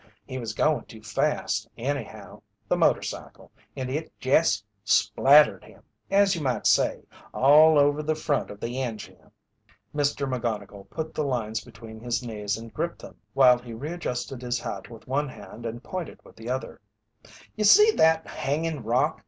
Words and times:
He 0.25 0.39
was 0.39 0.55
goin' 0.55 0.83
too 0.85 1.03
fast, 1.03 1.67
anyhow 1.77 2.41
the 2.67 2.75
motorcycle 2.75 3.51
and 3.75 3.87
it 3.87 4.11
jest 4.19 4.65
splattered 4.83 5.63
him, 5.63 5.83
as 6.09 6.33
you 6.33 6.41
might 6.41 6.65
say, 6.65 7.03
all 7.35 7.77
over 7.77 8.01
the 8.01 8.15
front 8.15 8.49
of 8.49 8.59
the 8.59 8.81
en 8.81 8.97
jine." 8.97 9.29
Mr. 9.95 10.27
McGonnigle 10.27 10.89
put 10.89 11.13
the 11.13 11.23
lines 11.23 11.63
between 11.63 11.99
his 11.99 12.23
knees 12.23 12.57
and 12.57 12.73
gripped 12.73 12.97
them 13.03 13.17
while 13.35 13.59
he 13.59 13.73
readjusted 13.75 14.41
his 14.41 14.59
hat 14.59 14.89
with 14.89 15.07
one 15.07 15.29
hand 15.29 15.67
and 15.67 15.83
pointed 15.83 16.19
with 16.25 16.35
the 16.35 16.49
other: 16.49 16.81
"You 17.55 17.63
see 17.63 17.91
that 17.91 18.25
hangin' 18.25 18.81
rock? 18.81 19.19